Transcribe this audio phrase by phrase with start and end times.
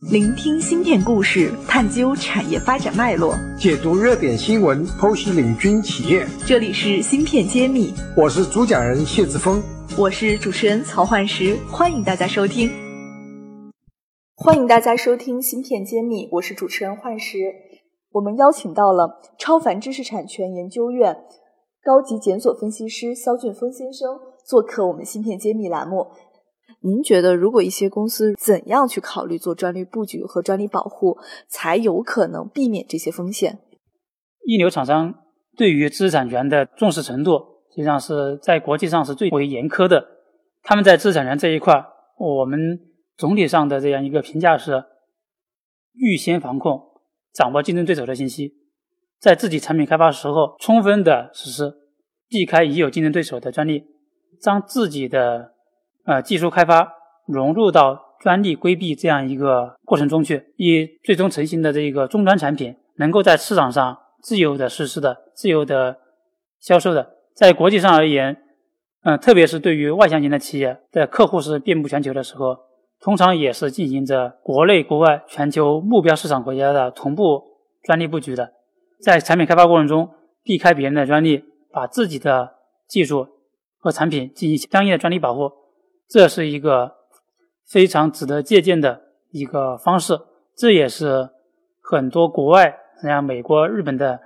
[0.00, 6.26] 聆听芯片故事，探究产业发展脉络，解读热点新闻，剖析领军企业。
[6.46, 9.62] 这里是芯片揭秘，我是主讲人谢志峰，
[9.96, 12.70] 我是主持人曹焕石，欢迎大家收听。
[14.36, 17.38] 欢迎大家收听芯片揭秘，我是主持人焕石。
[18.12, 21.16] 我们邀请到了超凡知识产权研究院
[21.82, 26.06] 高级检索分析师肖俊峰先生做客我们芯片揭秘栏目。
[26.86, 31.18] 您觉得，如果一些公司怎样去考虑做专利布局和专利保护，
[31.48, 33.58] 才有可能避免这些风险？
[34.44, 35.12] 一流厂商
[35.56, 37.40] 对于知识产权的重视程度，
[37.70, 40.06] 实际上是在国际上是最为严苛的。
[40.62, 41.74] 他们在知识产权这一块，
[42.18, 42.78] 我们
[43.16, 44.84] 总体上的这样一个评价是：
[45.92, 46.80] 预先防控，
[47.32, 48.54] 掌握竞争对手的信息，
[49.18, 51.74] 在自己产品开发时候充分的实施，
[52.28, 53.82] 避开已有竞争对手的专利，
[54.40, 55.55] 将自己的。
[56.06, 56.92] 呃，技术开发
[57.26, 65.98] 融入到专利规避这样一个过程中去，以最终成型的这一个终端产品能够在市场上自由的实施的、自由的
[66.60, 67.14] 销售的。
[67.34, 68.36] 在国际上而言，
[69.02, 72.56] 嗯，特别是对于外向型的企业的客户是遍布全球的时候，
[73.00, 77.42] 通常也是进行着国内、国外、全球目标市场国家的同步
[77.82, 78.52] 专利布局的。
[79.02, 80.08] 在产品开发过程中，
[80.42, 82.54] 避开别人的专利，把自己的
[82.88, 83.26] 技术
[83.78, 85.50] 和产品进行相应的专利保护。
[86.08, 86.92] 这是一个
[87.66, 90.20] 非常值得借鉴的一个方式，
[90.56, 91.30] 这也是
[91.82, 94.20] 很多国外像美国、日本的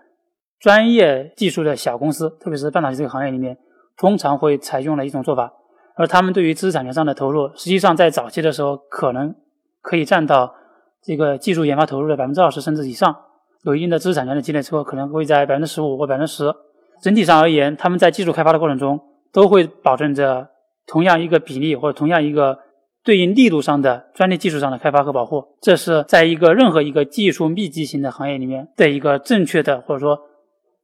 [0.58, 3.56] 专业技术的小公司，特别是半导体这个行业里面，
[3.96, 5.52] 通常会采用的一种做法。
[5.96, 9.34] 而他们对于知识产权上的投入，实际上在早期的时候，可能
[9.80, 10.54] 可以占到
[11.02, 13.16] 这个技术研发投入的百分之二十甚至以上。
[13.62, 16.54] 有一定的知识产权的积累之后，可能会在百分之十五或百分之十。
[17.02, 19.00] 整体上而言，他们在技术开发的过程中，
[19.32, 20.48] 都会保证着。
[20.86, 22.58] 同样一个比例或者同样一个
[23.02, 30.18] 对应力度上的专利技术上的开发和保护，这是在一个任何一个技术密集型的行业里面的一个正确的或者说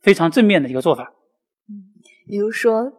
[0.01, 1.13] 非常正面的一个做法。
[1.69, 1.93] 嗯，
[2.29, 2.93] 也就是说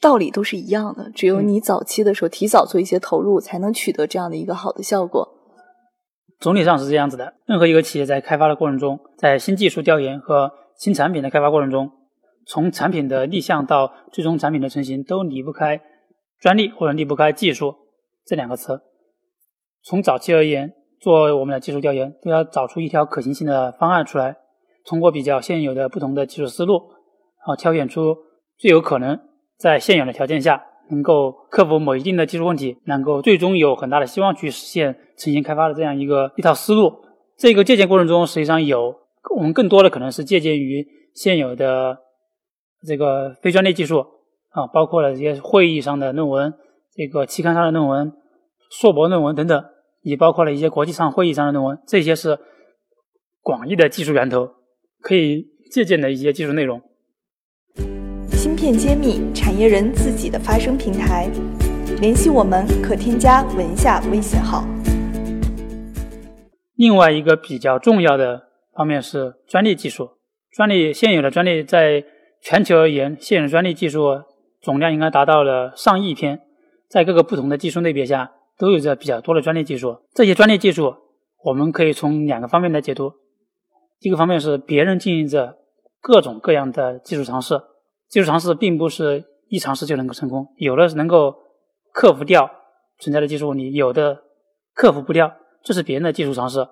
[0.00, 5.28] 道理都是一样的，只有你早期的时候提早做一些投入，才能取得这样的一个好的效果。
[6.40, 11.90] 总体上是这样子的，任何一个企业在开发的过程中，在新技术调研和新产品的开发过程中，
[12.46, 15.80] 从产品的立项到最终产品的成型，都离不开。
[16.42, 17.72] 专利或者离不开技术
[18.26, 18.82] 这两个词。
[19.84, 24.36] 从早期而言，做我们的技术调研，都要找出一条可行性的方案出来，
[24.84, 26.74] 通过比较现有的不同的技术思路，
[27.38, 28.16] 然后挑选出
[28.58, 29.20] 最有可能
[29.56, 30.60] 在现有的条件下
[30.90, 36.92] 能够克服某一定的技术问题，能够最终有很大的希望去实现成型开发的这样一个一套思路。
[37.38, 38.96] 这个借鉴过程中，实际上有
[39.36, 41.98] 我们更多的可能是借鉴于现有的
[42.84, 44.04] 这个非专利技术。
[44.52, 46.52] 啊，包括了这些会议上的论文、
[46.94, 48.12] 这个期刊上的论文、
[48.70, 49.64] 硕博论文等等，
[50.02, 52.38] 也包括了一些国际上会议上的论文，这些是
[53.40, 54.50] 广义的技术源头，
[55.00, 56.82] 可以借鉴的一些技术内容。
[58.32, 61.30] 芯片揭秘，产业人自己的发声平台，
[62.00, 64.64] 联系我们可添加文下微信号。
[66.74, 70.10] 另外一个比较重要的方面是专利技术，
[70.50, 72.04] 专利现有的专利在
[72.42, 74.20] 全球而言，现有的专利技术。
[74.62, 76.40] 总量应该达到了上亿篇，
[76.88, 79.98] 在各个不同的技术类别下，都有着比较多的专利技术。
[80.14, 80.94] 这些专利技术，
[81.42, 83.12] 我们可以从两个方面来解读。
[83.98, 85.58] 一个方面是别人经营着
[86.00, 87.60] 各种各样的技术尝试，
[88.08, 91.34] 技术尝试并不是一尝试就能够成功，有的能够
[91.92, 92.48] 克服掉
[92.98, 94.22] 存在的技术问题，有的
[94.74, 96.66] 克服不掉，这是别人的技术尝试。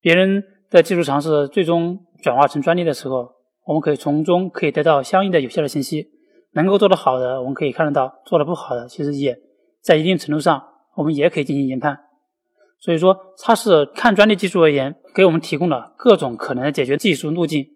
[0.00, 3.32] 别人的技术尝试最终转化成专利的时候，
[3.64, 6.10] 我们可以从中可以得到相应的有效的信息。
[6.54, 9.38] 能够做得好的，我们可以看得到；做得不好的，其实也
[9.80, 10.62] 在一定程度上，
[10.94, 12.00] 我们也可以进行研判。
[12.80, 17.66] 所以说，它是看专利技术而言，给我们提供了各种可能的解决技术路径。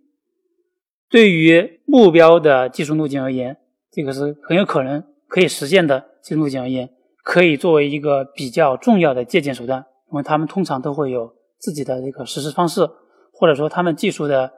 [1.10, 3.56] 对于目标的技术路径而言，
[3.90, 6.90] 这个是很有可能可以实现的技术路径而言，
[7.24, 12.88] 可以作为一个比较重要的借鉴手段，因为他们通常都会有自己的这个实施方式，
[13.32, 14.52] 或者说他们技术的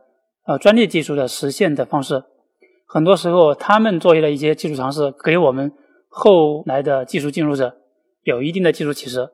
[0.45, 2.25] 呃专利技术的实现的方式。
[2.93, 5.73] 很多时候，他们做的一些技术尝试，给我们
[6.09, 7.77] 后来的技术进入者
[8.25, 9.29] 有一定的技术启示。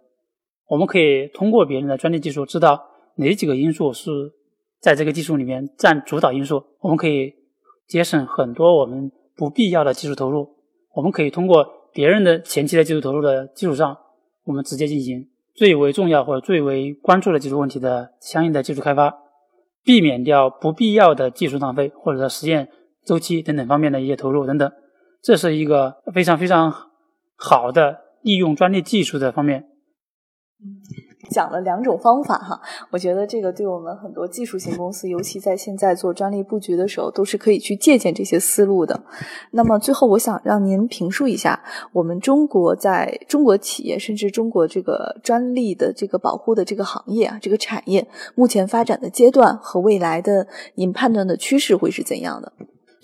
[0.68, 2.84] 我们可以通过别人的专利技术，知道
[3.16, 4.10] 哪几个因素是
[4.78, 6.62] 在这个技术里面占主导因素。
[6.80, 7.32] 我们可以
[7.88, 10.46] 节省很多我们不必要的技术投入。
[10.92, 13.96] 我们可以通过别人的前期的技术投入的基础上，
[14.44, 19.16] 我们直接进行最为重要或者最为关注的技术问题的相应的技术开发，
[19.82, 22.68] 避免掉不必要的技术浪费或者说实验。
[23.06, 24.70] 周期等等方面的一些投入等等，
[25.22, 26.74] 这是一个非常非常
[27.36, 29.64] 好的利用专利技术的方面。
[31.30, 32.60] 讲了两种方法哈，
[32.90, 39.04] 我觉得这个对我们很多技术型公司，尤其在现在做专利布局的时候，都是可以去借鉴这些思路的。
[39.50, 41.62] 那么最后，我想让您评述一下，
[41.92, 48.06] 我们中国在中国企业，甚至中国这个专利的这个保护的这个行业啊，这个产业
[48.36, 52.52] 目前发展的阶段和未来的您判断的趋势会是怎样的？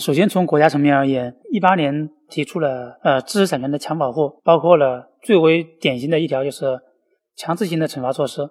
[0.02, 6.80] 首先从国家层面而言，一八年提出了呃知识产权的强保护，包括了最为典型的一条就是。
[7.34, 8.46] 强制性的惩罚措施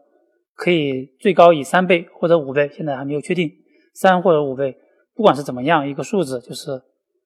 [0.56, 3.48] 可以最高以三倍或者五倍，现在还没有确定，
[3.94, 4.76] 三或者五倍，
[5.16, 6.82] 不管是怎么样一个数字，就是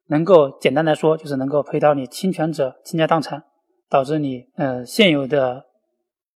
[0.08, 3.42] 能够简单来说，就是能够赔到你侵权者倾家荡产，
[3.90, 5.64] 导致你呃现有的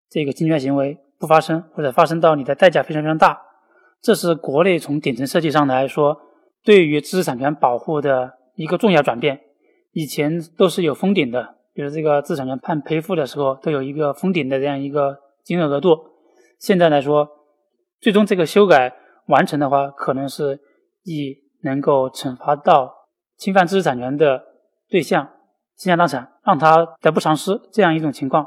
[0.09, 3.43] 这个侵权行为不发生，或者发生到你的代价非常非常大。
[4.01, 6.17] 这是国内从顶层设计上来说，
[6.65, 9.41] 对于知识产权保护的一个重要转变。
[9.93, 11.57] 以前都是有封顶的。
[11.73, 15.97] 比如这个知识产权判赔付的时候，都有一个封顶的这样一个金额额度。
[16.59, 17.29] 现在来说，
[18.01, 18.93] 最终这个修改
[19.29, 20.61] 完成的话，可能是
[21.05, 22.93] 以能够惩罚到
[23.37, 24.43] 侵犯知识产权的
[24.89, 25.29] 对象
[25.77, 28.45] 倾家荡产，让他得不偿失这样一种情况。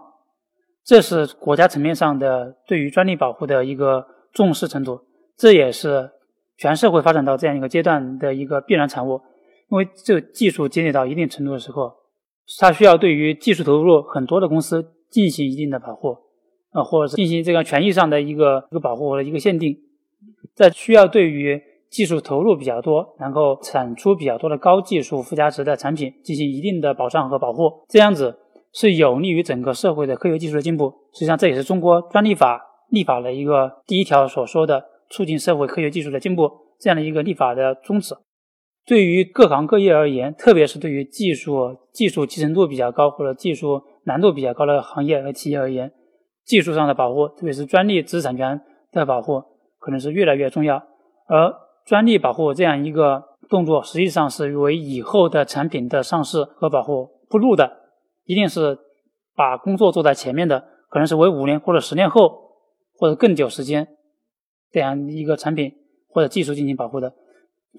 [0.83, 4.99] 这是国家层面上的对于专利保护的一个重视程度，
[5.37, 6.11] 这也是
[6.61, 9.19] 全社会发展到这样一个阶段的一个必然产物。
[9.69, 11.91] 因为这个技术积累到一定程度的时候。
[12.59, 16.17] 它需要对于技术投入很多的公司进行一定的保护，
[16.71, 19.77] 啊，或者是进行这个权益上的一个一个保护或者一个限定，
[20.53, 28.37] 在需要对于技术投入比较多，然后产出比较多的高技术附加值的产品进行一定的保障和保护，这样子
[28.73, 30.93] 是有利于整个社会的科学技术的进步。
[31.13, 36.49] 实际上，这也是中国专利法立法的一个第一条所说的促进社会科学技术的进步
[36.79, 38.15] 这样的一个立法的宗旨。
[38.83, 45.91] 对于各行各业而言，特别是对于技术技术集成度比较高或者技术难度比较高的行业和企业而言，
[46.43, 48.59] 技术上的保护，特别是专利知识产权
[48.91, 49.43] 的保护，
[49.77, 50.77] 可能是越来越重要。
[51.27, 51.53] 而
[51.85, 57.71] 专利保护这样一个动作，实际上是为以后的产品的上市和保护铺路的，
[58.25, 58.79] 一定是
[59.35, 62.57] 把工作做在前面的，可能是为五年或者十年后
[62.97, 63.87] 或者更久时间
[64.71, 65.71] 这样一个产品
[66.09, 67.13] 或者技术进行保护的。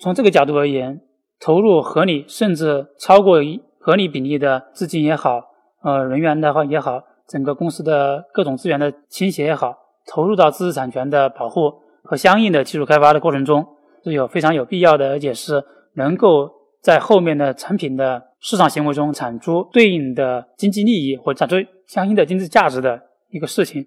[0.00, 1.00] 从这个角度而言，
[1.38, 3.38] 投入合理甚至超过
[3.78, 5.40] 合理比例的资金也好，
[5.82, 13.66] 呃，人员的话也好，整个公司的各种资源的倾斜也好，投入到知识产权的保护和相应的技术开发的过程中，
[14.02, 15.62] 是有非常有必要的，而且是
[15.94, 16.50] 能够
[16.80, 21.56] 在后面的产品的市场行为中产出对应的经济利益或产出
[21.86, 23.82] 相应的经济价值的一个事情。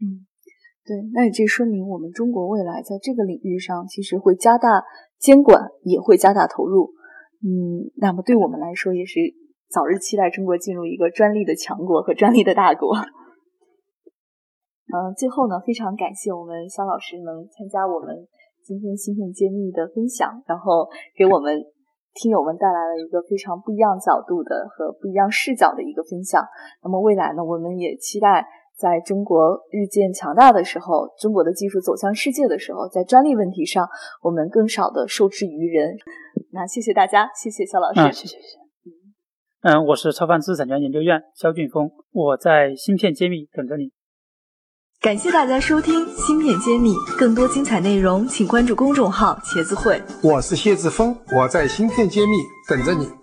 [0.00, 0.26] 嗯。
[0.84, 4.82] 对，那也这说明我们中国未来在这个领域上其实会加大
[5.16, 6.90] 监管，也会加大投入。
[7.38, 9.20] 嗯，那么对我们来说也是
[9.70, 12.96] 早日期待中国进入一个专利的强国和专利的大国。
[14.90, 18.26] 嗯，最后呢，非常感谢我们肖老师能参加我们
[18.64, 21.62] 今天芯片揭秘的分享，然后给我们
[22.14, 26.42] 听友们带来了一个非常不一样角度的和不一样视角的一个分享。
[26.82, 28.44] 那么未来呢，我们也期待。
[28.82, 33.88] 在中国日渐强大的时候，中国的技术走向世界的时候，在专利问题上，
[34.22, 35.94] 我们更少的受制于人。
[36.50, 38.58] 那谢谢大家，谢谢肖老师，谢谢谢谢。
[39.62, 43.92] 嗯，我是超凡知识产权研究院肖俊峰，我在芯片揭秘等着你。
[45.00, 50.02] 感谢大家收听芯片揭秘，更多精彩内容请关注公众号茄子会。
[50.24, 52.32] 我是谢志峰，我在芯片揭秘
[52.68, 53.21] 等着你。